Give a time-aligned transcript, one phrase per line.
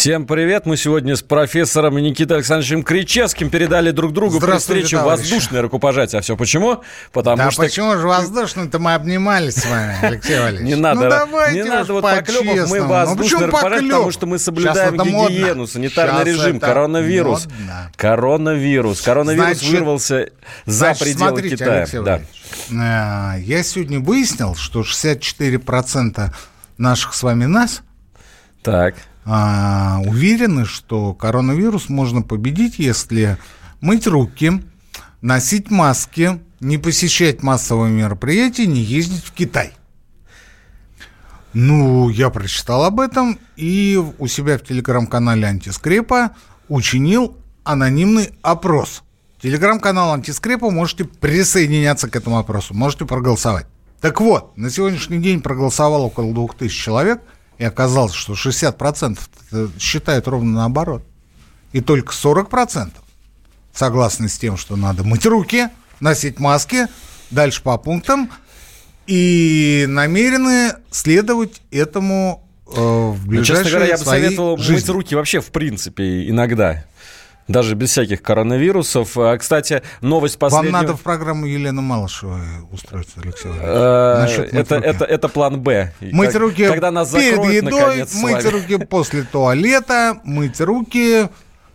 [0.00, 0.64] Всем привет!
[0.64, 5.20] Мы сегодня с профессором Никитой Александровичем Кричевским передали друг другу при встрече товарищи.
[5.20, 6.20] воздушное рукопожатие.
[6.20, 6.80] А все почему?
[7.12, 7.60] Потому Да что...
[7.60, 10.68] почему же воздушно-то мы обнимались с вами, Алексей Валерьевич?
[10.68, 12.78] Не надо, ну, давайте не надо вот поклепов, мы.
[12.78, 15.34] Ну, воздушное почему рукопожатие, потому что мы соблюдаем это модно.
[15.34, 17.44] гигиену, санитарный Сейчас режим, коронавирус.
[17.44, 17.92] модно.
[17.96, 19.00] Коронавирус.
[19.02, 20.30] Коронавирус Значит, вырвался
[20.64, 21.82] за Значит, пределы смотрите, Китая.
[21.82, 23.36] Алексей Да.
[23.36, 26.30] Э, я сегодня выяснил, что 64%
[26.78, 27.82] наших с вами нас
[28.62, 28.94] Так.
[29.32, 33.38] А, уверены, что коронавирус можно победить, если
[33.80, 34.60] мыть руки,
[35.20, 39.72] носить маски, не посещать массовые мероприятия, не ездить в Китай.
[41.52, 46.32] Ну, я прочитал об этом и у себя в телеграм-канале Антискрепа
[46.68, 49.04] учинил анонимный опрос.
[49.40, 53.66] Телеграм-канал Антискрепа можете присоединяться к этому опросу, можете проголосовать.
[54.00, 57.22] Так вот, на сегодняшний день проголосовало около 2000 человек,
[57.60, 59.18] и оказалось, что 60%
[59.50, 61.04] это считают ровно наоборот.
[61.72, 62.92] И только 40%
[63.74, 65.68] согласны с тем, что надо мыть руки,
[66.00, 66.86] носить маски,
[67.30, 68.30] дальше по пунктам,
[69.06, 74.74] и намерены следовать этому э, в Ну, ближайшие честно говоря, я бы советовал жизни.
[74.76, 76.86] мыть руки вообще в принципе иногда.
[77.48, 79.16] Даже без всяких коронавирусов.
[79.18, 80.80] А, Кстати, новость Вам последнего...
[80.80, 84.52] надо в программу Елены Малышевой устроиться, Алексей Валерьевич.
[84.52, 85.92] Э, Это, это, это план Б.
[86.00, 91.28] Мыть Как- руки Когда нас перед закроют, едой, наконец, мыть руки после туалета, мыть руки,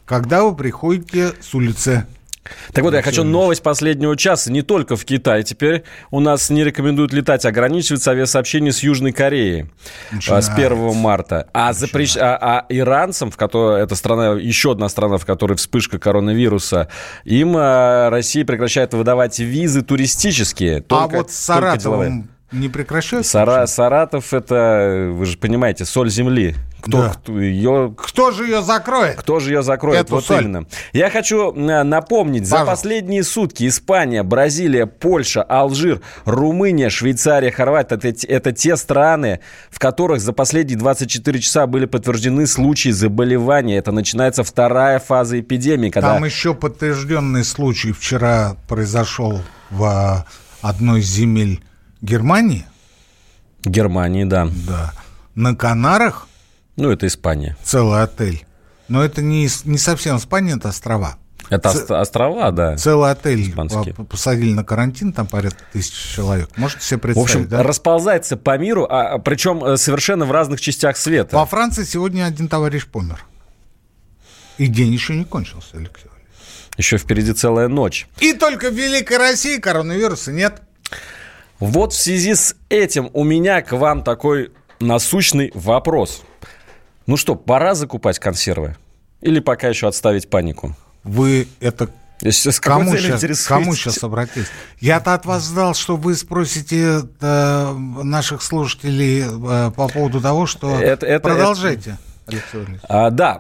[0.06, 2.06] когда вы приходите с улицы.
[2.74, 4.52] Так вот, я хочу новость последнего часа.
[4.52, 5.44] Не только в Китае.
[5.44, 7.46] Теперь у нас не рекомендуют летать.
[7.46, 9.70] Ограничивается авиасообщение с Южной Кореей
[10.30, 11.48] а, с 1 марта.
[11.54, 12.18] А, запрещ...
[12.18, 13.82] а, а иранцам, в которой...
[13.82, 16.90] это страна, еще одна страна, в которой вспышка коронавируса,
[17.24, 20.80] им а, Россия прекращает выдавать визы туристические.
[20.80, 21.36] а только- вот с.
[21.46, 23.26] Саратовым не прекращают?
[23.26, 26.56] Сара- Саратов это, вы же понимаете, соль земли.
[26.82, 27.10] Кто, Да.
[27.10, 29.16] кто ее Кто же ее закроет?
[29.16, 30.02] кто же ее закроет?
[30.02, 30.44] Эту вот соль.
[30.44, 30.66] именно.
[30.94, 32.72] Я хочу э, напомнить, за Пожалуйста.
[32.76, 39.40] последние сутки Испания, Бразилия, Польша, Алжир, Румыния, Швейцария, Хорватия это, те- это те страны,
[39.72, 43.78] в которых за последние 24 часа были подтверждены случаи заболевания.
[43.78, 49.42] Это начинается вторая фаза эпидемии, когда Там еще подтвержденный случай вчера произошел
[49.72, 50.24] в
[50.62, 51.62] одной из земель
[52.02, 52.66] Германии.
[53.64, 54.48] Германии, да.
[54.68, 54.94] Да.
[55.34, 56.28] На Канарах
[56.76, 57.58] Ну, это Испания.
[57.64, 58.46] целый отель.
[58.88, 61.18] Но это не, не совсем Испания, это острова.
[61.50, 62.76] Это Ц- ост- острова, да.
[62.78, 63.94] Целый отель Испанские.
[63.98, 66.50] а, посадили на карантин, там порядка тысячи человек.
[66.58, 67.64] Можете себе В представить, общем, да?
[67.64, 71.36] расползается по миру, а, причем э, совершенно в разных частях света.
[71.36, 73.24] Во Франции сегодня один товарищ помер.
[74.58, 76.10] И день еще не кончился, Алексей.
[76.78, 78.08] Еще впереди целая ночь.
[78.20, 80.62] И только в Великой России коронавируса нет.
[81.60, 86.24] Вот в связи с этим у меня к вам такой насущный вопрос.
[87.08, 88.76] Ну что, пора закупать консервы?
[89.22, 90.76] Или пока еще отставить панику?
[91.04, 91.90] Вы это
[92.22, 94.48] Если с какой кому сейчас, кому сейчас обратились?
[94.80, 97.74] Я-то от вас ждал, что вы спросите э,
[98.04, 100.70] наших слушателей э, по поводу того, что...
[100.80, 102.00] Это- это- Продолжайте, Валерьевич.
[102.90, 103.40] А, да,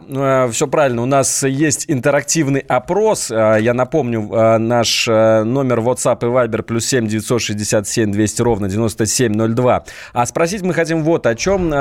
[0.51, 1.01] все правильно.
[1.01, 3.31] У нас есть интерактивный опрос.
[3.31, 8.69] А, Я напомню, а, наш а, номер WhatsApp и Viber плюс 7 967 200 ровно
[8.69, 9.83] 9702.
[10.13, 11.73] А спросить мы хотим вот о чем.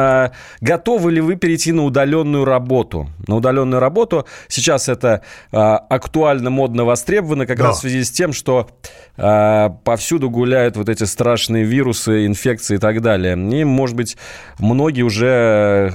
[0.60, 3.08] Готовы ли вы перейти на удаленную работу?
[3.26, 4.26] На удаленную работу.
[4.48, 5.22] Сейчас это
[5.52, 7.64] актуально, модно, востребовано как Да.
[7.64, 8.68] раз в связи с тем, что
[9.16, 13.34] повсюду гуляют вот эти страшные вирусы, инфекции и так далее.
[13.34, 14.16] И, может быть,
[14.58, 15.26] многие уже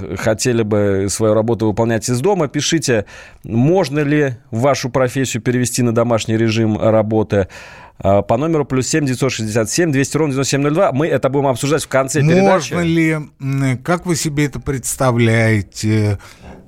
[0.00, 2.48] э, хотели бы свою работу выполнять из дома.
[2.48, 3.06] Пишите,
[3.44, 7.48] можно ли вашу профессию перевести на домашний режим работы
[8.02, 10.92] А, по номеру плюс 7 967 200 ровно 9702.
[10.92, 12.72] Мы это будем обсуждать в конце передачи.
[12.72, 13.18] Можно ли,
[13.84, 16.18] как вы себе это представляете?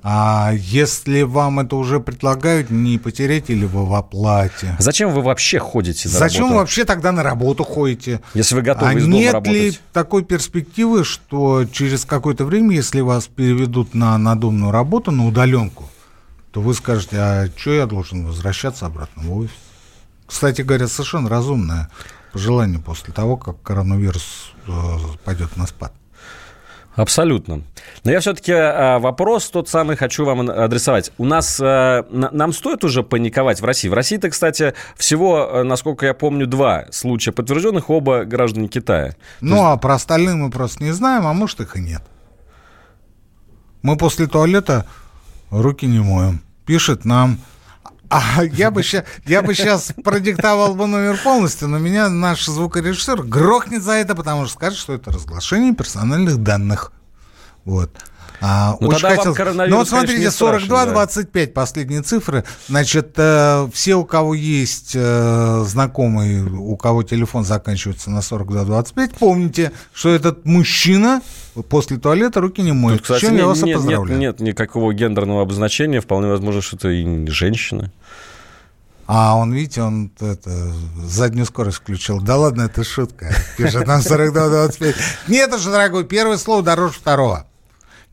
[0.05, 4.75] А если вам это уже предлагают, не потеряете ли вы в оплате?
[4.77, 6.59] Зачем вы вообще ходите на Зачем вы работу?
[6.59, 8.19] вообще тогда на работу ходите?
[8.33, 9.53] Если вы готовы а из дома нет работать?
[9.53, 15.89] ли такой перспективы, что через какое-то время, если вас переведут на надомную работу, на удаленку,
[16.51, 19.55] то вы скажете, а что я должен возвращаться обратно в офис?
[20.27, 21.89] Кстати говоря, совершенно разумное
[22.33, 24.71] пожелание после того, как коронавирус э,
[25.23, 25.93] пойдет на спад.
[26.95, 27.61] Абсолютно.
[28.03, 28.53] Но я все-таки
[28.99, 31.11] вопрос тот самый хочу вам адресовать.
[31.17, 33.89] У нас, на- нам стоит уже паниковать в России?
[33.89, 39.15] В России-то, кстати, всего, э, насколько я помню, два случая подтвержденных, оба граждане Китая.
[39.41, 42.03] Ну, а про остальные мы просто не знаем, а может их и нет.
[43.81, 44.85] Мы после туалета
[45.49, 46.41] руки не моем.
[46.65, 47.39] Пишет нам
[48.15, 53.23] А я бы, ща, я бы сейчас продиктовал бы номер полностью, но меня наш звукорежиссер
[53.23, 56.91] грохнет за это, потому что скажет, что это разглашение персональных данных.
[57.65, 57.89] Вот.
[58.45, 59.33] А, ну, очень хотел...
[59.69, 61.51] Ну, вот смотрите, 42-25 да.
[61.53, 62.43] последние цифры.
[62.67, 69.71] Значит, э, все, у кого есть э, знакомый, у кого телефон заканчивается на 42-25, помните,
[69.93, 71.21] что этот мужчина
[71.69, 72.97] после туалета руки не моет.
[72.97, 74.19] Тут, кстати, Чем я вас нет, поздравляю.
[74.19, 76.01] Нет, нет никакого гендерного обозначения.
[76.01, 77.93] Вполне возможно, что это и женщина.
[79.07, 82.19] А он, видите, он это, заднюю скорость включил.
[82.19, 83.33] Да ладно, это шутка.
[83.57, 84.95] Пишет нам 42-25.
[85.29, 87.47] Нет уж, дорогой, первое слово дороже второго.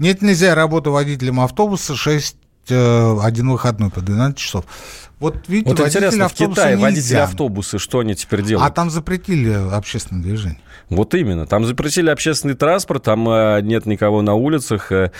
[0.01, 2.37] Нет, нельзя работу водителем автобуса 6,
[2.71, 4.65] э, один выходной по 12 часов.
[5.19, 6.87] Вот видите, вот интересно, в Китае нельзя.
[6.87, 8.67] водители автобусы, что они теперь делают?
[8.67, 10.59] А там запретили общественное движение.
[10.89, 11.47] Вот именно.
[11.47, 14.91] Там запретили общественный транспорт, там э, нет никого на улицах.
[14.91, 15.13] Э,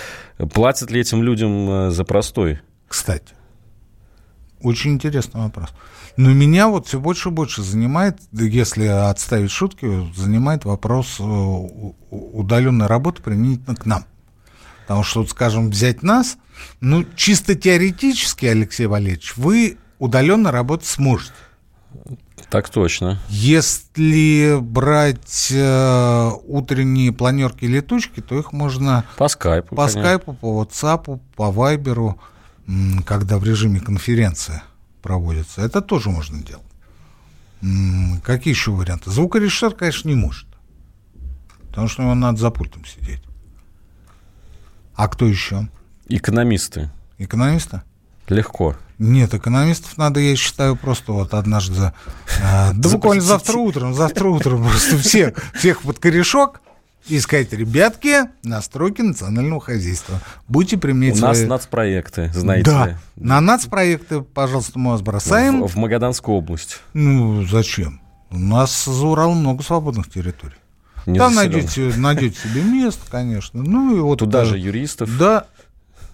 [0.51, 2.61] платят ли этим людям за простой?
[2.89, 3.35] Кстати,
[4.63, 5.69] очень интересный вопрос.
[6.17, 13.21] Но меня вот все больше и больше занимает, если отставить шутки, занимает вопрос удаленной работы
[13.21, 14.07] применительно к нам.
[14.91, 16.37] Потому что, вот, скажем, взять нас,
[16.81, 21.33] ну, чисто теоретически, Алексей Валерьевич, вы удаленно работать сможете.
[22.49, 23.21] Так точно.
[23.29, 30.03] Если брать э, утренние планерки летучки, то их можно по скайпу, по конечно.
[30.03, 32.21] скайпу, по WhatsApp, по Вайберу,
[33.07, 34.61] когда в режиме конференции
[35.03, 35.63] проводится.
[35.63, 36.67] Это тоже можно делать.
[38.25, 39.13] Какие еще варианты?
[39.13, 40.49] Звукорежиссер, конечно, не может.
[41.69, 43.23] Потому что ему надо за пультом сидеть.
[44.95, 45.69] А кто еще?
[46.09, 46.91] Экономисты.
[47.19, 47.83] Экономисты?
[48.29, 48.77] Легко.
[48.99, 51.93] Нет, экономистов надо, я считаю, просто вот однажды,
[52.43, 56.61] э, да буквально завтра утром, завтра утром просто всех, всех под корешок
[57.09, 60.21] и сказать, ребятки, настройки национального хозяйства.
[60.49, 61.31] Будьте применять У свои...
[61.31, 62.87] нас нацпроекты, знаете да.
[62.89, 62.97] ли.
[63.17, 65.63] на нацпроекты, пожалуйста, мы вас бросаем.
[65.63, 66.81] В, в Магаданскую область.
[66.93, 68.01] Ну, зачем?
[68.31, 70.60] У нас за Уралом много свободных территорий.
[71.07, 73.63] Не Там найдете, найдете себе место, конечно.
[73.63, 75.17] Ну, и вот, Туда же юристов.
[75.19, 75.47] Да,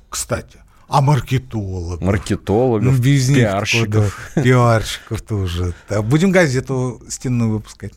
[0.09, 0.59] кстати.
[0.88, 2.00] А маркетологов?
[2.00, 4.05] Маркетологов, ну, без пиарщиков.
[4.37, 5.75] Них, пиарщиков тоже.
[5.88, 7.93] Да, будем газету стенную выпускать.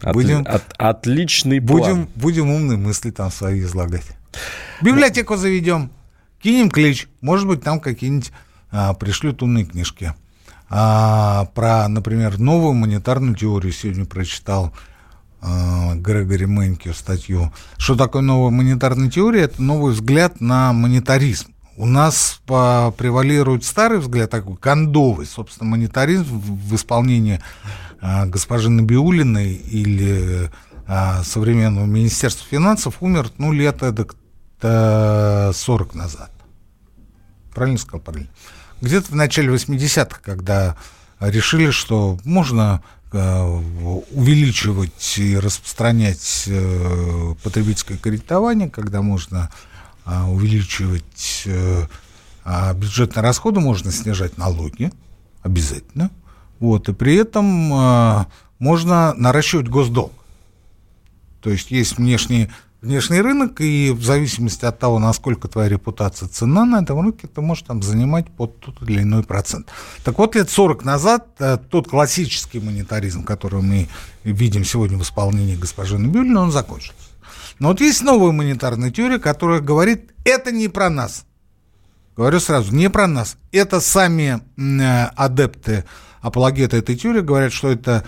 [0.00, 1.78] От, будем, от, отличный план.
[1.78, 4.06] Будем, будем умные мысли там свои излагать.
[4.82, 5.90] Библиотеку заведем,
[6.42, 7.08] кинем клич.
[7.20, 8.32] Может быть, там какие-нибудь
[8.72, 10.14] а, пришлют умные книжки.
[10.68, 14.93] А, про, например, новую монетарную теорию сегодня прочитал Э,
[15.96, 17.52] Грегори Мэнкью статью.
[17.76, 19.42] Что такое новая монетарная теория?
[19.42, 21.52] Это новый взгляд на монетаризм.
[21.76, 27.40] У нас превалирует старый взгляд, такой кондовый, собственно, монетаризм в, исполнении
[28.00, 30.50] э, госпожи Набиулиной или
[30.86, 34.14] э, современного Министерства финансов умер, ну, лет эдак
[34.60, 36.30] 40 назад.
[37.52, 38.00] Правильно сказал?
[38.00, 38.28] Правильно.
[38.80, 40.76] Где-то в начале 80-х, когда
[41.20, 49.50] решили, что можно Э, увеличивать и распространять э, потребительское кредитование, когда можно
[50.06, 51.48] э, увеличивать
[52.46, 54.92] а бюджетные расходы, можно снижать налоги
[55.42, 56.10] обязательно.
[56.60, 58.26] Вот, и при этом
[58.58, 60.12] можно наращивать госдолг.
[61.40, 62.50] То есть есть внешние
[62.84, 67.40] внешний рынок, и в зависимости от того, насколько твоя репутация цена на этом рынке, ты
[67.40, 69.68] можешь там занимать под тот или иной процент.
[70.04, 73.88] Так вот, лет 40 назад э, тот классический монетаризм, который мы
[74.22, 77.08] видим сегодня в исполнении госпожи Набиулина, он закончился.
[77.58, 81.24] Но вот есть новая монетарная теория, которая говорит, это не про нас.
[82.16, 83.36] Говорю сразу, не про нас.
[83.50, 85.84] Это сами э, адепты,
[86.20, 88.04] апологеты этой теории говорят, что это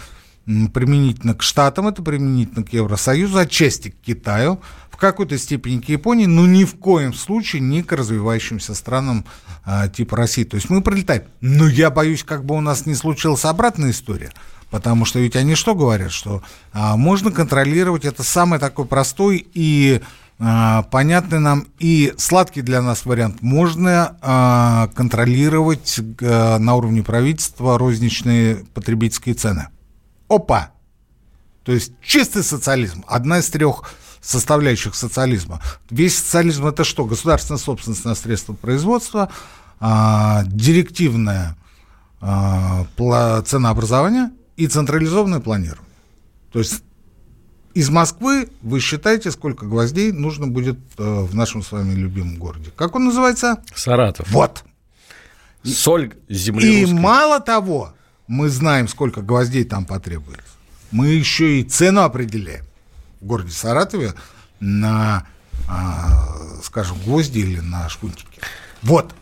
[0.47, 4.61] применительно к Штатам, это применительно к Евросоюзу, отчасти к Китаю,
[4.91, 9.25] в какой-то степени к Японии, но ни в коем случае не к развивающимся странам
[9.65, 10.45] а, типа России.
[10.45, 11.25] То есть мы прилетаем.
[11.41, 14.33] Но я боюсь, как бы у нас не случилась обратная история.
[14.71, 20.01] Потому что ведь они что говорят, что а, можно контролировать, это самый такой простой и
[20.39, 23.43] а, понятный нам и сладкий для нас вариант.
[23.43, 29.69] Можно а, контролировать а, на уровне правительства розничные потребительские цены.
[30.29, 30.73] Опа!
[31.65, 33.83] То есть чистый социализм, одна из трех
[34.21, 35.61] составляющих социализма.
[35.91, 37.05] Весь социализм это что?
[37.05, 39.31] Государственная собственность на средства производства,
[39.79, 41.57] а, директивное
[42.21, 42.87] а,
[43.45, 45.87] ценообразование и централизованное планирование.
[46.53, 46.83] То есть
[47.75, 52.73] из Москвы вы считаете, сколько гвоздей нужно будет э, в нашем с вами любимом городе.
[52.75, 53.63] Как он называется?
[53.75, 54.31] Саратов.
[54.31, 54.65] Вот.
[55.63, 56.99] Соль земли И русской.
[56.99, 57.93] мало того,
[58.29, 60.43] мы знаем, сколько гвоздей там потребуется.
[60.91, 62.65] Мы еще и цену определяем
[63.21, 64.15] в городе Саратове
[64.61, 65.27] на,
[65.69, 68.41] а, скажем, гвозди или на шпунтики.
[68.83, 69.15] Вот.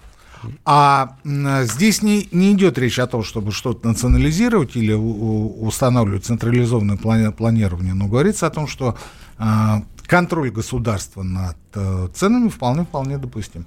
[0.67, 1.17] А
[1.63, 6.99] здесь не, не идет речь о том, чтобы что-то национализировать или устанавливать централизованное
[7.33, 8.99] планирование, но говорится о том, что
[9.39, 13.65] а, контроль государства над э, ценами вполне-вполне допустим.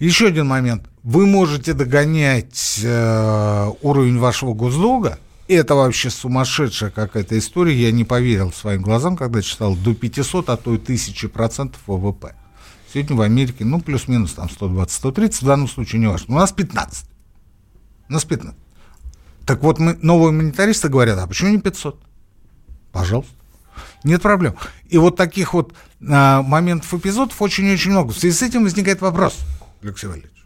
[0.00, 0.88] Еще один момент.
[1.02, 5.18] Вы можете догонять э, уровень вашего госдолга.
[5.46, 7.74] Это вообще сумасшедшая какая-то история.
[7.74, 12.34] Я не поверил своим глазам, когда читал до 500, а то и 1000 процентов ВВП.
[12.92, 16.34] Сегодня в Америке, ну, плюс-минус там 120-130, в данном случае не важно.
[16.34, 17.06] У нас 15.
[18.08, 18.58] У нас 15.
[19.44, 22.00] Так вот, мы, новые монетаристы говорят, а почему не 500?
[22.90, 23.32] Пожалуйста.
[24.02, 24.54] Нет проблем.
[24.88, 25.74] И вот таких вот
[26.08, 28.12] а, моментов, эпизодов очень-очень много.
[28.12, 29.38] В связи с этим возникает вопрос,
[29.82, 30.44] Алексей Валерьевич.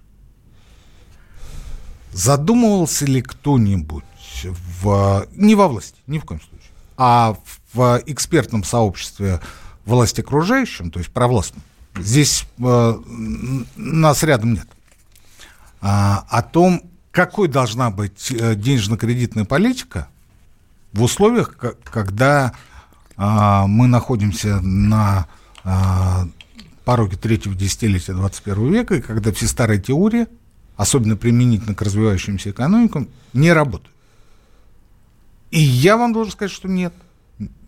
[2.13, 4.05] Задумывался ли кто-нибудь
[4.45, 7.37] в, не во власти, ни в коем случае, а
[7.73, 9.41] в экспертном сообществе
[9.85, 11.63] власти окружающем, то есть провластном,
[11.97, 12.95] здесь э,
[13.77, 14.69] нас рядом нет,
[15.81, 20.09] а, о том, какой должна быть э, денежно-кредитная политика
[20.93, 22.55] в условиях, когда
[23.17, 25.27] а, мы находимся на
[25.63, 26.27] а,
[26.85, 30.27] пороге третьего десятилетия 21 века, и когда все старые теории,
[30.77, 33.95] особенно применительно к развивающимся экономикам, не работают.
[35.51, 36.93] И я вам должен сказать, что нет.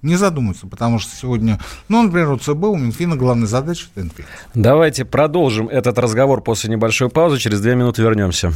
[0.03, 1.59] Не задумываться, потому что сегодня,
[1.89, 4.35] ну, например, у ЦБ, у Минфина главная задача– это инфляция.
[4.55, 7.39] Давайте продолжим этот разговор после небольшой паузы.
[7.39, 8.53] Через две минуты вернемся.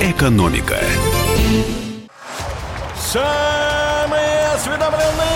[0.00, 0.78] Экономика.
[2.98, 5.35] Самые осведомленные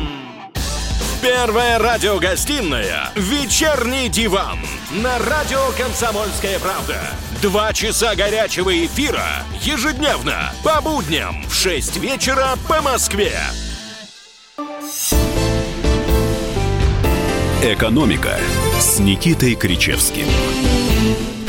[1.21, 4.57] Первая радиогостинная «Вечерний диван»
[4.91, 6.99] на радио «Комсомольская правда».
[7.43, 9.27] Два часа горячего эфира
[9.61, 13.33] ежедневно по будням в 6 вечера по Москве.
[17.61, 18.39] «Экономика»
[18.79, 20.25] с Никитой Кричевским.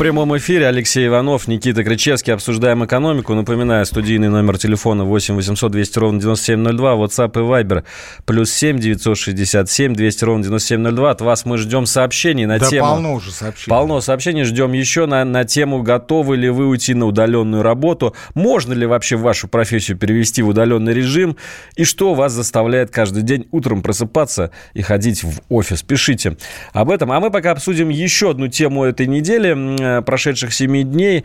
[0.03, 2.33] В прямом эфире Алексей Иванов, Никита Кричевский.
[2.33, 3.35] Обсуждаем экономику.
[3.35, 6.93] Напоминаю, студийный номер телефона 8 800 200 ровно 9702.
[6.95, 7.85] WhatsApp и Viber
[8.25, 11.09] плюс 7 967 200 ровно 9702.
[11.09, 12.85] От вас мы ждем сообщений на да тему...
[12.85, 13.69] полно уже сообщений.
[13.69, 14.43] Полно сообщений.
[14.43, 18.13] Ждем еще на, на тему, готовы ли вы уйти на удаленную работу.
[18.33, 21.37] Можно ли вообще вашу профессию перевести в удаленный режим?
[21.77, 25.81] И что вас заставляет каждый день утром просыпаться и ходить в офис?
[25.81, 26.35] Пишите
[26.73, 27.09] об этом.
[27.13, 29.53] А мы пока обсудим еще одну тему этой недели
[29.92, 31.23] Э, прошедших семи дней.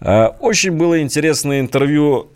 [0.00, 2.28] Э, очень было интересное интервью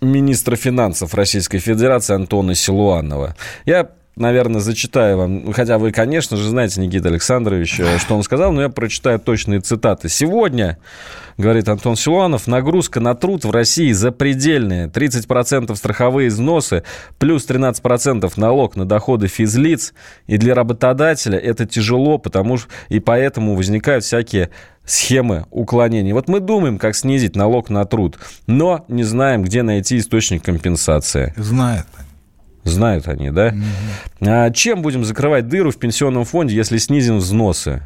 [0.00, 3.34] министра финансов Российской Федерации Антона Силуанова.
[3.66, 3.88] Я
[4.18, 5.52] наверное, зачитаю вам.
[5.52, 9.60] Хотя вы, конечно же, знаете, Никита Александрович, э, что он сказал, но я прочитаю точные
[9.60, 10.08] цитаты.
[10.08, 10.78] «Сегодня,—
[11.38, 14.88] говорит Антон Силуанов,— нагрузка на труд в России запредельная.
[14.88, 16.84] 30% страховые взносы,
[17.18, 19.94] плюс 13% налог на доходы физлиц.
[20.26, 24.50] И для работодателя это тяжело, потому что и поэтому возникают всякие
[24.84, 26.12] схемы уклонений.
[26.12, 31.34] Вот мы думаем, как снизить налог на труд, но не знаем, где найти источник компенсации.
[31.36, 31.86] Знает.
[32.68, 33.48] Знают они, да?
[33.48, 34.28] Угу.
[34.28, 37.82] А чем будем закрывать дыру в пенсионном фонде, если снизим взносы?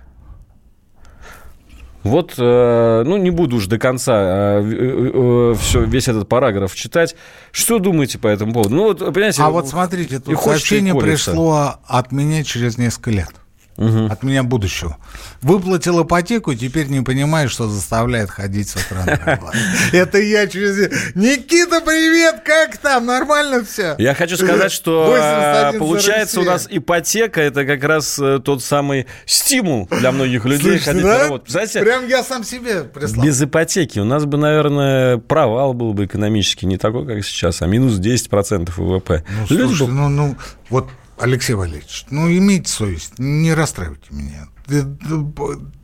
[2.02, 7.14] Вот, э, ну, не буду уж до конца э, э, все, весь этот параграф читать.
[7.52, 8.74] Что думаете по этому поводу?
[8.74, 13.41] Ну, вот, понимаете, а вот смотрите, тут сообщение пришло от меня через несколько лет
[13.76, 14.06] угу.
[14.06, 14.96] от меня будущего.
[15.40, 19.04] Выплатил ипотеку, теперь не понимаю, что заставляет ходить с утра
[19.92, 21.14] Это я через...
[21.14, 23.06] Никита, привет, как там?
[23.06, 23.94] Нормально все?
[23.98, 29.06] Я хочу сказать, что а, получается у нас ипотека это как раз э, тот самый
[29.26, 31.52] стимул для многих людей ходить на работу.
[31.52, 33.24] Прям я сам себе прислал.
[33.24, 37.66] Без ипотеки у нас бы, наверное, провал был бы экономический не такой, как сейчас, а
[37.66, 39.24] минус 10% ВВП.
[39.28, 40.36] Ну, слушай, ну, ну,
[40.68, 40.88] вот
[41.22, 44.48] Алексей Валерьевич, ну имейте совесть, не расстраивайте меня.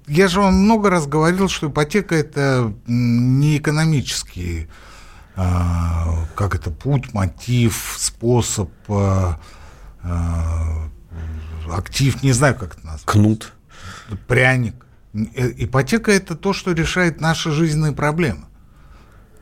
[0.09, 4.69] Я же вам много раз говорил, что ипотека это не экономический,
[5.37, 9.39] а, как это, путь, мотив, способ, а,
[10.03, 10.91] а,
[11.71, 13.05] актив, не знаю, как это назвать.
[13.05, 13.53] Кнут.
[14.27, 14.75] Пряник.
[15.15, 18.47] Э, ипотека это то, что решает наши жизненные проблемы.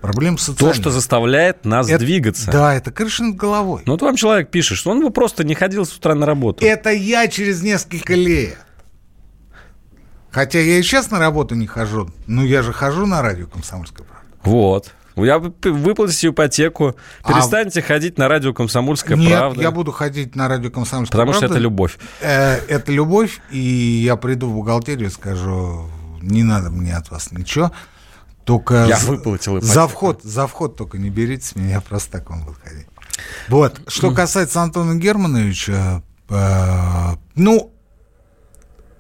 [0.00, 0.76] Проблем социальных.
[0.76, 2.50] То, что заставляет нас это, двигаться.
[2.50, 3.82] Да, это крыша над головой.
[3.86, 6.64] Ну, вот вам человек пишет, что он бы просто не ходил с утра на работу.
[6.64, 8.58] Это я через несколько лет.
[10.30, 14.06] Хотя я и сейчас на работу не хожу, но я же хожу на радио «Комсомольская
[14.06, 14.26] правда».
[14.44, 14.92] Вот.
[15.16, 19.62] Я выплатите ипотеку, А перестаньте ходить на радио «Комсомольская Нет, правда».
[19.62, 21.54] я буду ходить на радио «Комсомольская Потому что правда».
[21.54, 21.96] это любовь.
[22.20, 25.88] Э, Это любовь, и я приду в бухгалтерию и скажу,
[26.20, 27.72] не надо мне от вас ничего,
[28.46, 29.74] только Я за- выплатил ипотеку.
[29.74, 32.86] за вход, за вход только не берите с меня, просто так вам буду ходить.
[33.48, 37.72] Вот, что касается Антона Германовича, э, ну,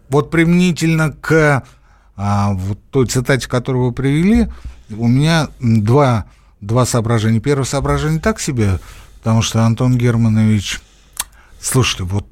[0.08, 1.62] вот применительно к
[2.18, 4.48] а, вот той цитате, которую вы привели,
[4.90, 6.24] у меня два,
[6.62, 7.40] два соображения.
[7.40, 8.80] Первое соображение так себе,
[9.18, 10.80] потому что Антон Германович,
[11.60, 12.26] слушайте, вот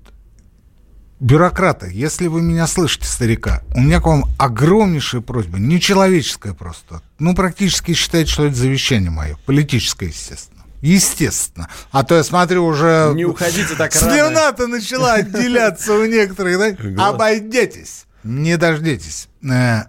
[1.24, 7.00] бюрократы, если вы меня слышите, старика, у меня к вам огромнейшая просьба, нечеловеческая просто.
[7.18, 10.62] Ну, практически считайте, что это завещание мое, политическое, естественно.
[10.82, 11.68] Естественно.
[11.92, 13.12] А то я смотрю уже...
[13.14, 14.12] Не уходите так рано.
[14.12, 17.08] Слюна-то начала отделяться у некоторых, да?
[17.08, 19.28] Обойдетесь, не дождетесь.
[19.42, 19.84] Э,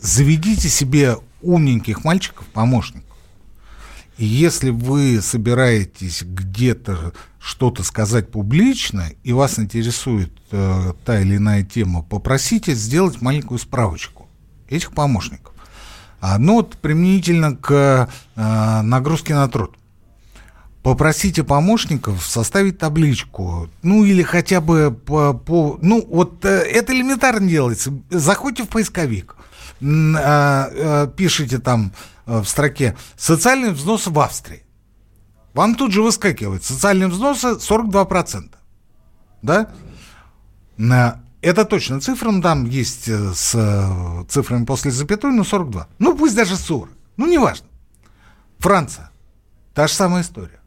[0.00, 3.16] Заведите себе умненьких мальчиков, помощников.
[4.16, 11.64] И если вы собираетесь где-то что-то сказать публично, и вас интересует э, та или иная
[11.64, 14.28] тема, попросите сделать маленькую справочку
[14.68, 15.54] этих помощников.
[16.20, 19.74] А, ну вот применительно к э, нагрузке на труд.
[20.82, 27.48] Попросите помощников составить табличку, ну или хотя бы по, по- ну вот э, это элементарно
[27.48, 27.92] делается.
[28.10, 29.36] Заходите в поисковик,
[29.82, 31.92] а, а, пишите там
[32.26, 34.62] э, в строке социальные взносы в Австрии.
[35.54, 38.50] Вам тут же выскакивает социальные взносы 42%.
[39.42, 39.70] Да?
[40.76, 45.88] На- Это точно цифра, ну, там есть э, с э, цифрами после запятой, ну 42.
[45.98, 46.88] Ну пусть даже 40.
[47.16, 47.66] Ну неважно.
[48.58, 49.10] Франция.
[49.74, 50.60] Та же самая история.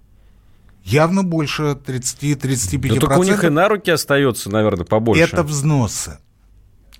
[0.83, 2.93] Явно больше 30-35%.
[2.95, 5.23] Да только у них и на руки остается, наверное, побольше.
[5.23, 6.17] Это взносы.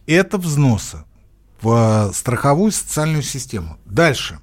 [0.06, 1.04] Это взносы
[1.62, 3.78] в э, страховую социальную систему.
[3.86, 4.40] Дальше.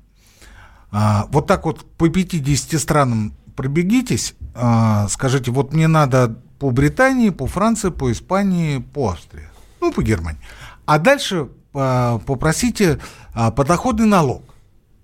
[0.93, 7.31] А, вот так вот по 5-10 странам пробегитесь, а, скажите, вот мне надо по Британии,
[7.31, 9.49] по Франции, по Испании, по Австрии,
[9.81, 10.41] ну, по Германии.
[10.87, 13.01] А дальше а, попросите
[13.35, 14.43] подоходный налог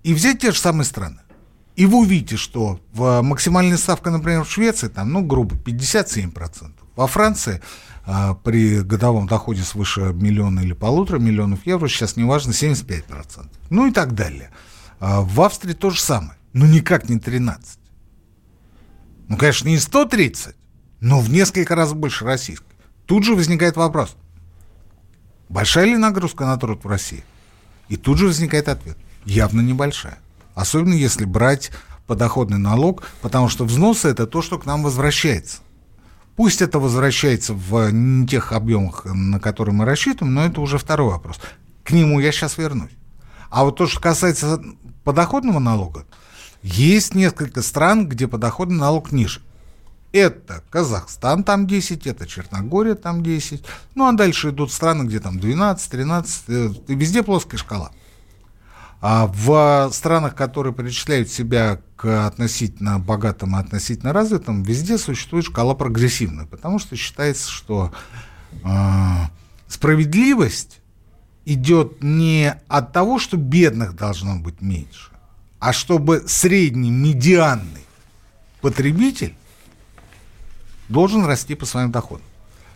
[0.03, 1.19] и взять те же самые страны.
[1.75, 6.71] И вы увидите, что в максимальная ставка, например, в Швеции, там, ну, грубо, 57%.
[6.95, 7.61] Во Франции
[8.43, 13.47] при годовом доходе свыше миллиона или полутора миллионов евро, сейчас неважно, 75%.
[13.69, 14.49] Ну и так далее.
[14.99, 16.37] А, в Австрии то же самое.
[16.53, 17.79] Ну, никак не 13.
[19.27, 20.55] Ну, конечно, не 130,
[21.01, 22.65] но в несколько раз больше российской.
[23.05, 24.15] Тут же возникает вопрос.
[25.49, 27.23] Большая ли нагрузка на труд в России?
[27.89, 28.97] И тут же возникает ответ.
[29.25, 30.17] Явно небольшая.
[30.55, 31.71] Особенно если брать
[32.05, 35.59] подоходный налог, потому что взносы это то, что к нам возвращается.
[36.35, 41.11] Пусть это возвращается в не тех объемах, на которые мы рассчитываем, но это уже второй
[41.11, 41.39] вопрос.
[41.83, 42.91] К нему я сейчас вернусь.
[43.49, 44.61] А вот то, что касается
[45.07, 46.05] подоходного налога,
[46.61, 49.39] есть несколько стран, где подоходный налог ниже.
[50.11, 53.63] Это Казахстан, там 10, это Черногория, там 10.
[53.95, 57.91] Ну, а дальше идут страны, где там 12, 13, э, и везде плоская шкала.
[58.99, 65.73] А в странах, которые причисляют себя к относительно богатым и относительно развитым, везде существует шкала
[65.73, 67.93] прогрессивная, потому что считается, что
[68.51, 68.67] э,
[69.69, 70.81] справедливость
[71.47, 75.11] идет не от того, что бедных должно быть меньше,
[75.59, 77.85] а чтобы средний, медианный
[78.59, 79.33] потребитель
[80.89, 82.25] должен расти по своим доходам.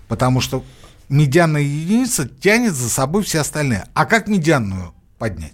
[0.08, 0.64] Потому что
[1.10, 3.88] медианная единица тянет за собой все остальные.
[3.94, 5.54] А как медианную поднять?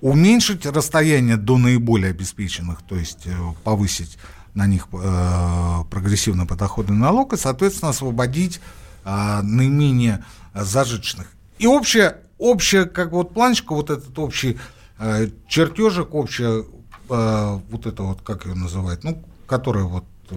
[0.00, 4.16] Уменьшить расстояние до наиболее обеспеченных, то есть э, повысить
[4.54, 8.60] на них э, прогрессивно подоходный налог и, соответственно, освободить
[9.04, 10.24] э, наименее
[10.54, 11.32] зажиточных.
[11.60, 14.58] И общая, общая как вот планочка, вот этот общий
[14.98, 16.64] э, чертежик, общая
[17.10, 20.36] э, вот это вот, как ее называют, ну, которая вот э,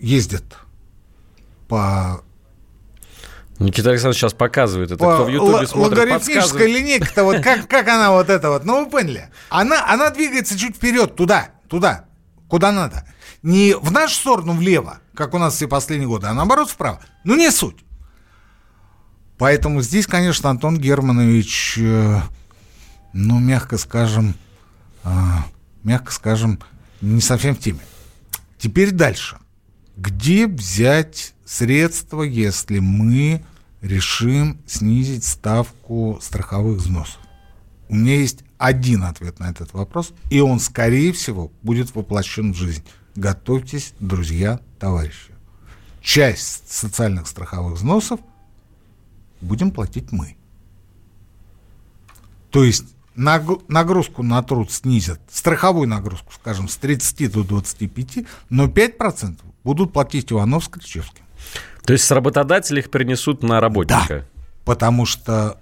[0.00, 0.42] ездит
[1.68, 2.20] по
[3.60, 4.98] Никита Александрович сейчас показывает это.
[4.98, 8.84] по Кто в Ютубе смотрит, логарифмическая линейка-то, вот как, как она вот это вот, ну
[8.84, 9.28] вы поняли?
[9.50, 12.06] Она, она двигается чуть вперед, туда, туда,
[12.48, 13.04] куда надо.
[13.44, 16.98] Не в нашу сторону влево, как у нас все последние годы, а наоборот вправо.
[17.22, 17.85] Ну не суть.
[19.38, 22.20] Поэтому здесь, конечно, Антон Германович, э,
[23.12, 24.34] ну, мягко скажем,
[25.04, 25.10] э,
[25.84, 26.58] мягко скажем,
[27.02, 27.80] не совсем в теме.
[28.58, 29.38] Теперь дальше.
[29.96, 33.44] Где взять средства, если мы
[33.82, 37.18] решим снизить ставку страховых взносов?
[37.88, 42.56] У меня есть один ответ на этот вопрос, и он, скорее всего, будет воплощен в
[42.56, 42.82] жизнь.
[43.14, 45.32] Готовьтесь, друзья, товарищи.
[46.02, 48.20] Часть социальных страховых взносов
[49.40, 50.36] будем платить мы.
[52.50, 52.84] То есть
[53.16, 59.92] наг- нагрузку на труд снизят, страховую нагрузку, скажем, с 30 до 25, но 5% будут
[59.92, 61.24] платить Иванов с Кричевским.
[61.84, 64.26] То есть с работодателей их перенесут на работника?
[64.64, 65.58] Потому что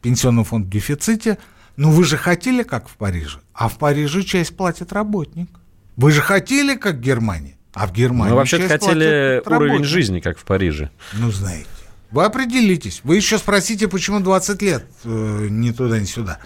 [0.00, 1.38] пенсионный фонд в дефиците.
[1.76, 5.48] Ну, вы же хотели, как в Париже, а в Париже часть платит работник.
[5.96, 9.86] Вы же хотели, как в Германии, а в Германии Мы вообще хотели уровень работник.
[9.86, 10.90] жизни, как в Париже.
[11.14, 11.68] Ну, знаете.
[12.10, 13.00] Вы определитесь.
[13.04, 16.38] Вы еще спросите, почему 20 лет э, ни туда, ни сюда.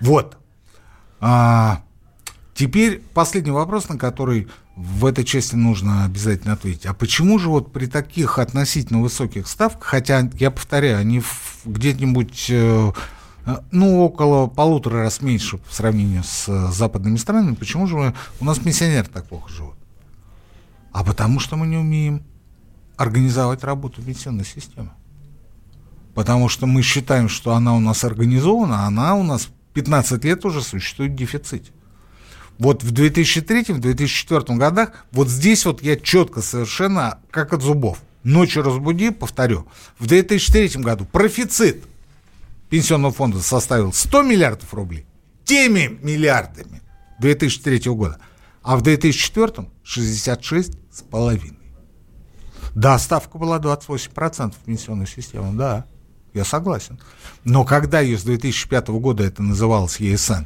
[0.00, 0.36] Вот.
[1.20, 1.82] А,
[2.54, 6.86] теперь последний вопрос, на который в этой части нужно обязательно ответить.
[6.86, 11.22] А почему же вот при таких относительно высоких ставках, хотя, я повторяю, они
[11.64, 12.92] где-нибудь, э,
[13.70, 18.44] ну, около полутора раз меньше в сравнении с э, западными странами, почему же мы- у
[18.44, 19.76] нас пенсионеры так плохо живут?
[20.92, 22.24] А потому что мы не умеем
[22.96, 24.90] организовать работу пенсионной системы.
[26.14, 30.62] Потому что мы считаем, что она у нас организована, она у нас 15 лет уже
[30.62, 31.72] существует в дефиците.
[32.58, 39.10] Вот в 2003-2004 годах, вот здесь вот я четко совершенно, как от зубов, ночью разбуди,
[39.10, 39.66] повторю,
[39.98, 41.84] в 2003 году профицит
[42.70, 45.04] пенсионного фонда составил 100 миллиардов рублей,
[45.44, 46.80] теми миллиардами
[47.18, 48.18] 2003 года,
[48.62, 51.58] а в 2004 66 с половиной.
[52.76, 55.86] Да, ставка была 28% в пенсионной системе, да,
[56.34, 56.98] я согласен.
[57.44, 60.44] Но когда ее с 2005 года, это называлось ЕСН,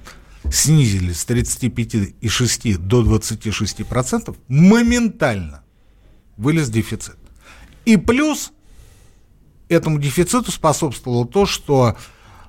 [0.51, 5.63] снизили с 35,6 до 26%, моментально
[6.37, 7.17] вылез дефицит.
[7.85, 8.53] И плюс
[9.69, 11.97] этому дефициту способствовало то, что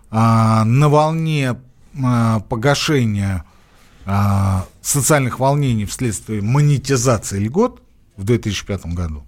[0.10, 1.60] а, на волне
[2.04, 3.46] а, погашения
[4.06, 7.82] а, социальных волнений вследствие монетизации льгот
[8.18, 9.24] в 2005 году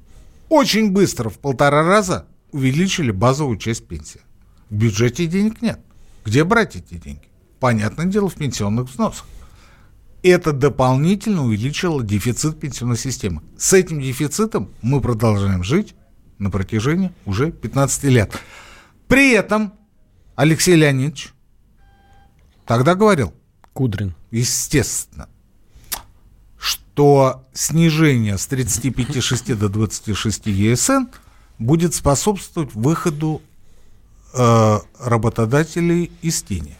[0.49, 4.21] очень быстро в полтора раза увеличили базовую часть пенсии.
[4.69, 5.79] В бюджете денег нет.
[6.25, 7.27] Где брать эти деньги?
[7.59, 9.25] Понятное дело, в пенсионных взносах.
[10.23, 13.41] Это дополнительно увеличило дефицит пенсионной системы.
[13.57, 15.95] С этим дефицитом мы продолжаем жить
[16.37, 18.31] на протяжении уже 15 лет.
[19.07, 19.73] При этом
[20.35, 21.33] Алексей Леонидович
[22.65, 23.33] тогда говорил,
[23.73, 24.15] Кудрин.
[24.31, 25.27] естественно,
[26.57, 31.05] что снижение с 35,6 до 26 ЕСН
[31.61, 33.41] будет способствовать выходу
[34.33, 36.75] э, работодателей из тени.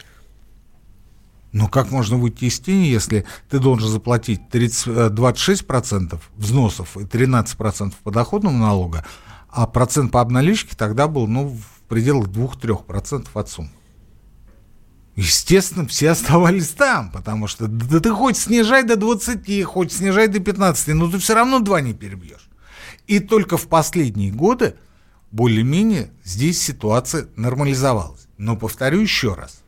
[1.52, 7.04] Но как можно выйти из тени, если ты должен заплатить 30, э, 26% взносов и
[7.04, 9.04] 13% подоходного налога,
[9.48, 13.70] а процент по обналичке тогда был ну, в пределах 2-3% от суммы.
[15.14, 20.40] Естественно, все оставались там, потому что да ты хоть снижай до 20, хоть снижай до
[20.40, 22.48] 15, но ты все равно 2 не перебьешь.
[23.06, 24.76] И только в последние годы
[25.30, 28.26] более-менее здесь ситуация нормализовалась.
[28.38, 29.62] Но повторю еще раз.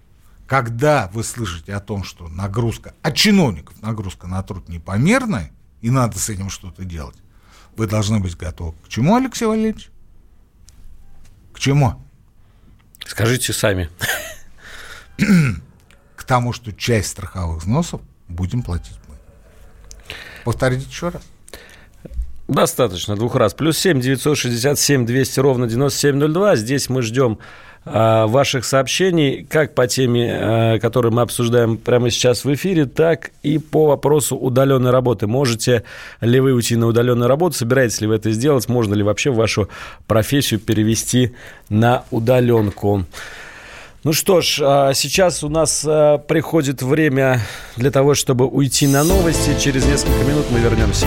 [0.47, 6.19] Когда вы слышите о том, что нагрузка, от чиновников нагрузка на труд непомерная, и надо
[6.19, 7.17] с этим что-то делать,
[7.77, 8.75] вы должны быть готовы.
[8.85, 9.91] К чему, Алексей Валерьевич?
[11.53, 12.03] К чему?
[13.07, 13.91] Скажите сами.
[15.17, 19.17] К тому, что часть страховых взносов будем платить мы.
[20.45, 21.23] Повторите еще раз.
[22.49, 23.55] Достаточно двух раз.
[23.55, 26.57] Плюс 7 967 200 ровно 9702.
[26.57, 27.39] Здесь мы ждем
[27.87, 33.31] а, ваших сообщений как по теме, а, которую мы обсуждаем прямо сейчас в эфире, так
[33.43, 35.27] и по вопросу удаленной работы.
[35.27, 35.85] Можете
[36.21, 37.57] ли вы уйти на удаленную работу?
[37.57, 38.69] Собираетесь ли вы это сделать?
[38.69, 39.69] Можно ли вообще вашу
[40.07, 41.35] профессию перевести
[41.71, 43.05] на удаленку?
[44.03, 45.81] Ну что ж, а, сейчас у нас
[46.29, 47.41] приходит время
[47.77, 49.59] для того, чтобы уйти на новости.
[49.59, 51.07] Через несколько минут мы вернемся.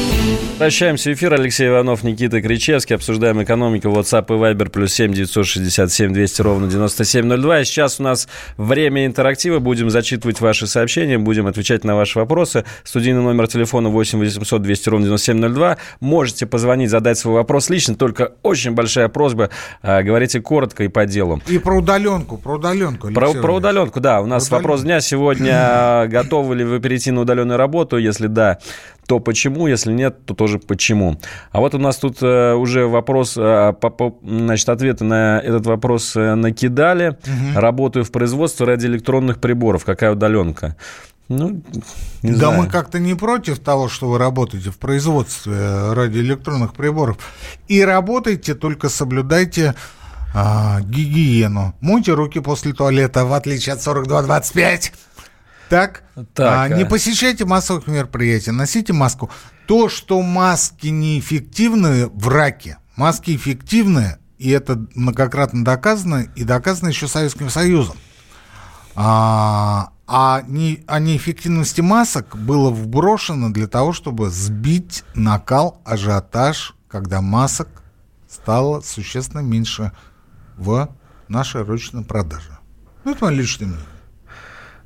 [0.61, 1.33] Возвращаемся в эфир.
[1.33, 2.95] Алексей Иванов, Никита Кричевский.
[2.95, 3.87] Обсуждаем экономику.
[3.87, 4.69] WhatsApp и Viber.
[4.69, 7.61] Плюс семь девятьсот шестьдесят семь двести ровно девяносто семь ноль два.
[7.61, 9.57] И сейчас у нас время интерактива.
[9.57, 11.17] Будем зачитывать ваши сообщения.
[11.17, 12.63] Будем отвечать на ваши вопросы.
[12.83, 15.77] Студийный номер телефона 8 800 200 ровно 9702.
[15.99, 17.95] Можете позвонить, задать свой вопрос лично.
[17.95, 19.49] Только очень большая просьба.
[19.81, 21.41] а, Говорите коротко и по делу.
[21.47, 23.11] И про удаленку, про удаленку.
[23.11, 24.21] Про, Алексей про удаленку, да.
[24.21, 24.67] У нас Удаленку.
[24.67, 26.05] вопрос дня сегодня.
[26.07, 27.97] Готовы ли вы перейти на удаленную работу?
[27.97, 28.59] Если да,
[29.07, 29.67] то почему?
[29.67, 31.17] Если нет, то тоже почему.
[31.51, 33.73] А вот у нас тут э, уже вопрос, э,
[34.23, 37.17] значит, ответы на этот вопрос э, накидали.
[37.55, 39.83] Работаю в производстве радиоэлектронных приборов.
[39.85, 40.75] Какая удаленка?
[41.27, 41.61] Ну,
[42.23, 42.63] не да знаю.
[42.63, 47.17] мы как-то не против того, что вы работаете в производстве радиоэлектронных приборов.
[47.69, 49.75] И работайте, только соблюдайте
[50.33, 51.73] а, гигиену.
[51.81, 54.93] Мойте руки после туалета, в отличие от 4225.
[55.71, 56.03] Так?
[56.33, 56.85] Так, А, не а.
[56.85, 59.29] посещайте массовых мероприятий, носите маску.
[59.67, 67.07] То, что маски неэффективны в раке, маски эффективны, и это многократно доказано, и доказано еще
[67.07, 67.95] Советским Союзом.
[68.95, 77.21] А, а, не, о неэффективности масок было вброшено для того, чтобы сбить накал, ажиотаж, когда
[77.21, 77.69] масок
[78.29, 79.93] стало существенно меньше
[80.57, 80.89] в
[81.29, 82.57] нашей ручной продаже.
[83.05, 83.85] Ну, это мое личное мнение.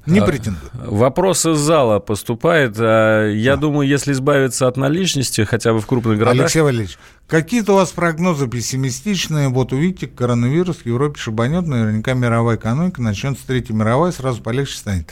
[0.06, 0.72] Не претендую.
[0.74, 2.76] Вопрос из зала поступает.
[2.78, 6.42] А, Я думаю, если избавиться от наличности, хотя бы в крупных городах...
[6.42, 9.50] Алексей Валерьевич, какие-то у вас прогнозы пессимистичные.
[9.50, 15.10] Вот увидите, коронавирус в Европе шибанет, наверняка мировая экономика, начнется Третья мировая, сразу полегче станет.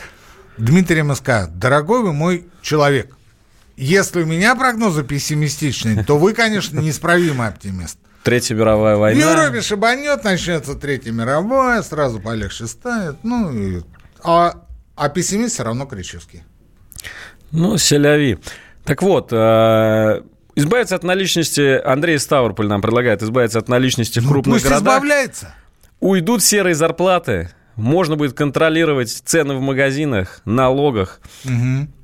[0.57, 3.15] Дмитрий МСК, дорогой вы мой человек,
[3.75, 7.97] если у меня прогнозы пессимистичные, то вы, конечно, неисправимый оптимист.
[8.23, 9.31] Третья мировая В война.
[9.31, 13.17] Европе шибанет, начнется Третья мировая, сразу полегче станет.
[13.23, 13.81] Ну, и-
[14.23, 14.62] а,
[14.95, 16.43] а пессимист все равно Кричевский.
[17.51, 18.37] Ну, селяви.
[18.83, 20.21] Так вот, э,
[20.55, 21.79] избавиться от наличности...
[21.85, 24.95] Андрей Ставрополь нам предлагает избавиться от наличности в Ну, крупных пусть городах.
[24.95, 25.55] избавляется.
[25.99, 27.49] Уйдут серые зарплаты.
[27.75, 31.21] Можно будет контролировать цены в магазинах, налогах.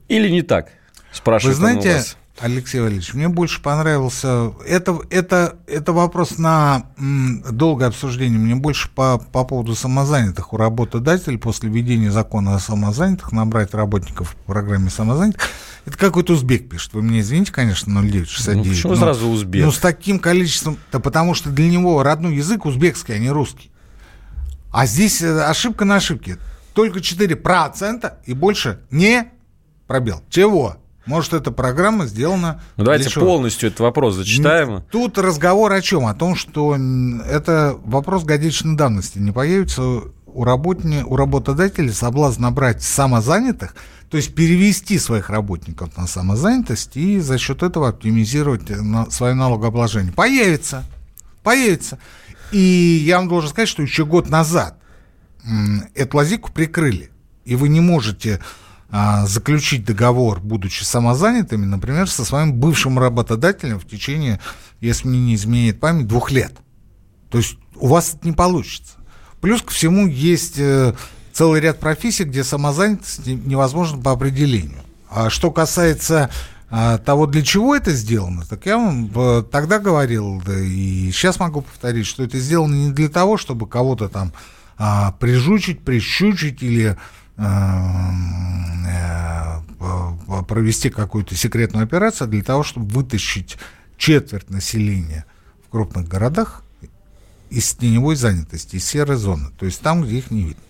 [0.08, 0.66] Или не так?
[0.68, 0.72] Вы
[1.16, 2.04] Спрашивает у знаете.
[2.42, 4.54] Алексей Валерьевич, мне больше понравился...
[4.66, 8.40] Это, это, это вопрос на м, долгое обсуждение.
[8.40, 10.54] Мне больше по, по поводу самозанятых.
[10.54, 15.42] У работодателя после введения закона о самозанятых набрать работников в программе самозанятых.
[15.86, 16.94] Это какой-то узбек пишет.
[16.94, 18.66] Вы мне извините, конечно, 0969.
[18.66, 19.66] Ну, почему но- сразу узбек?
[19.66, 20.78] Ну, с таким количеством...
[20.94, 23.70] Да потому что для него родной язык узбекский, а не русский.
[24.72, 26.38] А здесь э, ошибка на ошибке.
[26.74, 29.26] Только 4% и больше не
[29.88, 30.22] пробел.
[30.30, 30.78] Чего?
[31.10, 32.62] Может, эта программа сделана...
[32.78, 33.26] Ну, давайте чего?
[33.26, 34.84] полностью этот вопрос зачитаем.
[34.92, 36.06] Тут разговор о чем?
[36.06, 39.18] О том, что это вопрос годичной давности.
[39.18, 41.02] Не появится у, работни...
[41.02, 43.74] у работодателя соблазн набрать самозанятых,
[44.12, 50.14] то есть перевести своих работников на самозанятость и за счет этого оптимизировать на- свое налогообложение.
[50.14, 50.84] Появится.
[51.42, 51.98] Появится.
[52.52, 54.78] И я вам должен сказать, что еще год назад
[55.96, 57.10] эту лазейку прикрыли.
[57.46, 58.40] И вы не можете
[58.92, 64.40] а, заключить договор, будучи самозанятыми, например, со своим бывшим работодателем в течение,
[64.82, 66.54] если мне не изменяет память, двух лет.
[67.30, 68.94] То есть у вас это не получится.
[69.42, 70.94] Плюс ко всему есть э,
[71.34, 74.80] целый ряд профессий, где самозанятость не- невозможна по определению.
[75.10, 76.30] А что касается
[76.72, 81.40] а, того, для чего это сделано, так я вам э, тогда говорил, да и сейчас
[81.40, 84.34] могу повторить, что это сделано не для того, чтобы кого-то там
[84.78, 86.98] а, прижучить, прищучить или
[90.48, 93.58] провести какую-то секретную операцию, для того, чтобы вытащить
[93.98, 95.26] четверть населения
[95.66, 96.64] в крупных городах
[97.50, 100.64] из теневой занятости, из серой зоны, то есть там, где их не видно.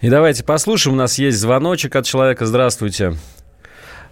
[0.00, 0.94] И давайте послушаем.
[0.94, 2.46] У нас есть звоночек от человека.
[2.46, 3.16] Здравствуйте.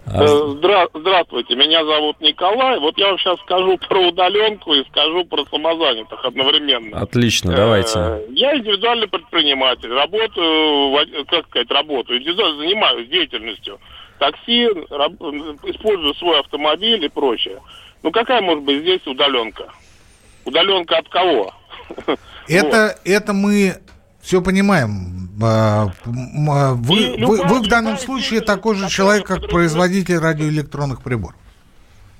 [0.09, 2.79] А, Э, здра- Здравствуйте, меня зовут Николай.
[2.79, 6.99] Вот я вам сейчас скажу про удаленку и скажу про самозанятых одновременно.
[7.01, 8.21] Отлично, Э, давайте.
[8.29, 13.79] Я индивидуальный предприниматель, работаю, как сказать, работаю, индивидуально занимаюсь деятельностью.
[14.19, 15.21] Такси, раб-
[15.65, 17.59] использую свой автомобиль и прочее.
[18.01, 19.65] Ну какая может быть здесь удаленка?
[20.45, 21.53] Удаленка от кого?
[22.47, 23.73] Это, это мы
[24.21, 25.16] все понимаем.
[25.39, 31.35] А, а, Вы, вы, вы в данном случае такой же человек, как производитель радиоэлектронных приборов.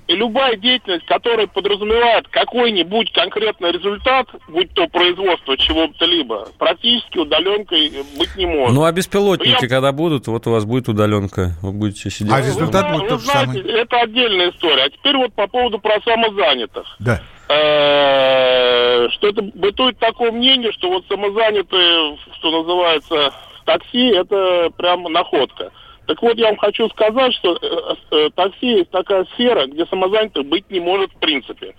[0.07, 7.91] И любая деятельность, которая подразумевает какой-нибудь конкретный результат, будь то производство чего-то либо, практически удаленкой
[8.17, 8.73] быть не может.
[8.73, 11.51] Ну, а беспилотники, Я- когда будут, вот у вас будет удаленка.
[11.61, 12.31] Вы будете сидеть.
[12.31, 13.71] А Вы результат зна- будет вы тот же знаете, самый.
[13.81, 14.83] Это отдельная история.
[14.83, 16.85] А теперь вот по поводу про самозанятых.
[16.99, 17.21] Да.
[17.49, 25.03] Э, Что это бытует такое мнение, что вот самозанятые, что называется, в такси, это прям
[25.03, 25.71] находка.
[26.07, 30.45] Так вот, я вам хочу сказать, что э, э, такси есть такая сфера, где самозанятых
[30.45, 31.75] быть не может в принципе.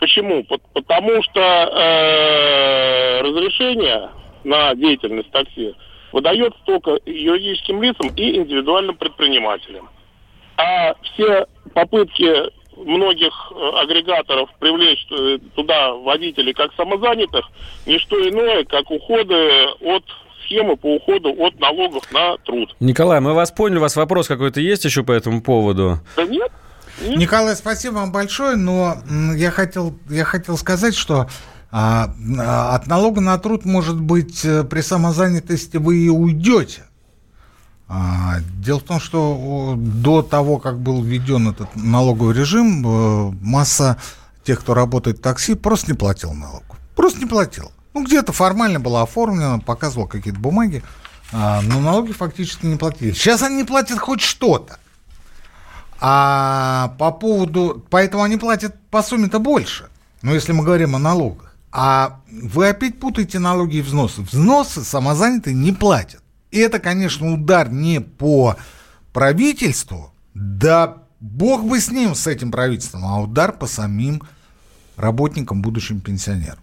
[0.00, 0.44] Почему?
[0.72, 4.08] Потому что э, разрешение
[4.44, 5.74] на деятельность такси
[6.10, 9.90] выдается только юридическим лицам и индивидуальным предпринимателям.
[10.56, 17.46] А все попытки многих э, агрегаторов привлечь э, туда водителей как самозанятых,
[17.86, 20.04] не что иное, как уходы от
[20.50, 22.74] схемы по уходу от налогов на труд.
[22.80, 26.00] Николай, мы вас поняли, у вас вопрос какой-то есть еще по этому поводу?
[26.16, 26.50] Да нет.
[27.00, 27.18] нет.
[27.18, 28.96] Николай, спасибо вам большое, но
[29.36, 31.28] я хотел, я хотел сказать, что
[31.70, 36.82] а, а от налога на труд, может быть, э, при самозанятости вы и уйдете.
[37.86, 43.98] А, дело в том, что до того, как был введен этот налоговый режим, э, масса
[44.42, 46.64] тех, кто работает в такси, просто не платил налог.
[46.96, 47.70] Просто не платил.
[47.94, 50.82] Ну, где-то формально было оформлено, показывал какие-то бумаги,
[51.32, 53.12] а, но налоги фактически не платили.
[53.12, 54.78] Сейчас они платят хоть что-то.
[56.00, 57.84] А по поводу...
[57.90, 59.88] Поэтому они платят по сумме-то больше.
[60.22, 61.54] Ну, если мы говорим о налогах.
[61.72, 64.22] А вы опять путаете налоги и взносы.
[64.22, 66.22] Взносы самозанятые не платят.
[66.50, 68.56] И это, конечно, удар не по
[69.12, 74.22] правительству, да бог бы с ним, с этим правительством, а удар по самим
[74.96, 76.58] работникам, будущим пенсионерам.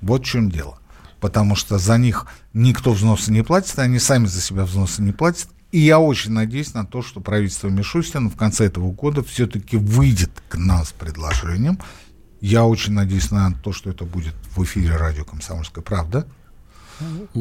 [0.00, 0.78] Вот в чем дело.
[1.20, 5.48] Потому что за них никто взносы не платит, они сами за себя взносы не платят.
[5.70, 10.30] И я очень надеюсь на то, что правительство Мишустина в конце этого года все-таки выйдет
[10.48, 11.78] к нам с предложением.
[12.40, 16.26] Я очень надеюсь на то, что это будет в эфире радио «Комсомольская правда».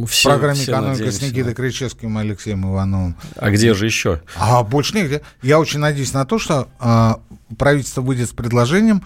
[0.08, 1.54] Все, в программе все «Экономика» надеемся, с Никитой да.
[1.54, 3.16] Кричевским и Алексеем Ивановым.
[3.36, 4.22] А где же еще?
[4.36, 5.22] А больше нигде.
[5.42, 7.20] Я очень надеюсь на то, что а,
[7.58, 9.04] правительство выйдет с предложением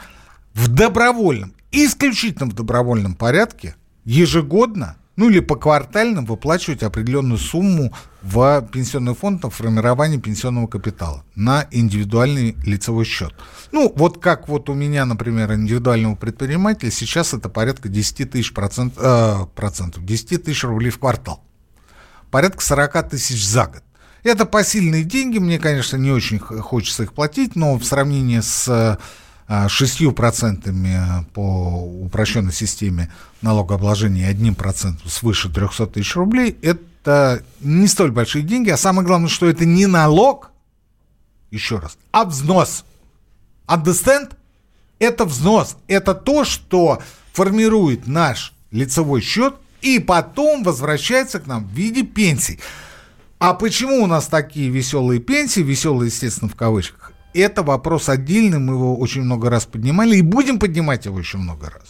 [0.53, 8.67] в добровольном, исключительно в добровольном порядке ежегодно ну или по квартально выплачивать определенную сумму в
[8.71, 13.33] пенсионный фонд на формирование пенсионного капитала на индивидуальный лицевой счет.
[13.71, 18.95] Ну, вот как вот у меня, например, индивидуального предпринимателя, сейчас это порядка 10 тысяч процент,
[18.97, 21.43] э, процентов, 10 тысяч рублей в квартал.
[22.31, 23.83] Порядка 40 тысяч за год.
[24.23, 28.97] Это посильные деньги, мне, конечно, не очень хочется их платить, но в сравнении с
[29.67, 33.11] 6% по упрощенной системе
[33.41, 39.29] налогообложения и 1% свыше 300 тысяч рублей, это не столь большие деньги, а самое главное,
[39.29, 40.51] что это не налог,
[41.51, 42.83] еще раз, а взнос.
[43.67, 44.33] Understand?
[44.99, 45.77] Это взнос.
[45.87, 52.59] Это то, что формирует наш лицевой счет и потом возвращается к нам в виде пенсий.
[53.39, 57.12] А почему у нас такие веселые пенсии, веселые, естественно, в кавычках?
[57.39, 61.69] Это вопрос отдельный, мы его очень много раз поднимали и будем поднимать его еще много
[61.69, 61.81] раз.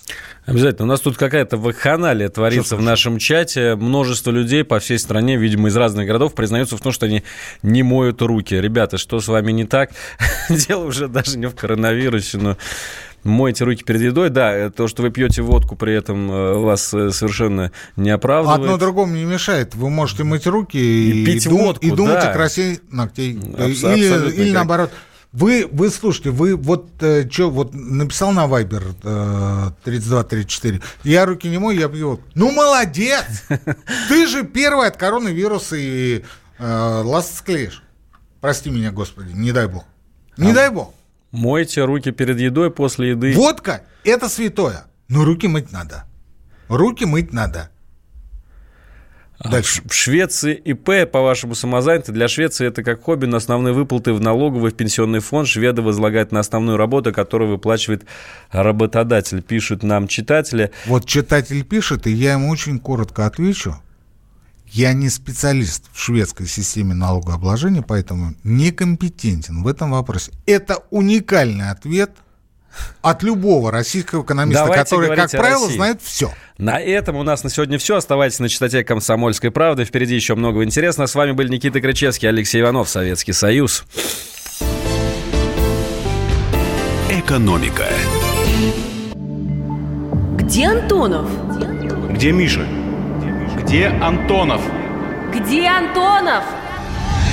[0.45, 0.85] Обязательно.
[0.85, 3.75] У нас тут какая-то вакханалия творится в нашем чате.
[3.75, 7.23] Множество людей по всей стране, видимо, из разных городов признаются в том, что они
[7.61, 8.53] не моют руки.
[8.55, 9.91] Ребята, что с вами не так?
[10.49, 12.57] Дело уже даже не в коронавирусе, но
[13.23, 17.09] Мойте руки перед едой, да, то, что вы пьете водку, при этом э, вас э,
[17.11, 18.63] совершенно не оправдывает.
[18.63, 19.75] Одно другому не мешает.
[19.75, 22.31] Вы можете мыть руки и, и пить и водку, и думать да.
[22.31, 23.39] о красе ногтей.
[23.57, 24.91] Абс- или, или наоборот.
[25.33, 31.49] Вы, вы слушайте, вы вот э, что, вот написал на Вайбер э, 3234, я руки
[31.49, 32.19] не мою, я пью.
[32.35, 33.43] Ну, молодец!
[34.09, 36.23] Ты же первый от коронавируса и
[36.59, 37.81] э, ласт склеишь.
[38.41, 39.85] Прости меня, Господи, не дай бог.
[40.37, 40.93] Не а дай бог.
[41.31, 43.33] Мойте руки перед едой, после еды.
[43.33, 46.03] Водка– это святое, но руки мыть надо.
[46.67, 47.71] Руки мыть надо.
[49.39, 49.81] Дальше.
[49.85, 52.13] В Швеции ИП, по-вашему, самозанятый.
[52.13, 55.47] Для Швеции это как хобби, на основные выплаты в налоговый, в пенсионный фонд.
[55.47, 58.05] Шведы возлагают на основную работу, которую выплачивает
[58.51, 60.71] работодатель, пишут нам читатели.
[60.85, 63.75] Вот читатель пишет, и я ему очень коротко отвечу.
[64.67, 70.31] Я не специалист в шведской системе налогообложения, поэтому некомпетентен в этом вопросе.
[70.45, 72.11] Это уникальный ответ
[73.01, 76.33] от любого российского экономиста, Давайте который, как правило, знает все.
[76.57, 77.97] На этом у нас на сегодня все.
[77.97, 79.85] Оставайтесь на частоте «Комсомольской правды».
[79.85, 81.07] Впереди еще много интересного.
[81.07, 83.83] С вами были Никита Крычевский, Алексей Иванов, Советский Союз.
[87.09, 87.87] Экономика.
[90.37, 91.29] Где Антонов?
[92.11, 92.67] Где Миша?
[93.61, 94.61] Где Антонов?
[95.33, 96.43] Где Антонов?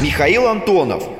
[0.00, 1.02] Михаил Антонов–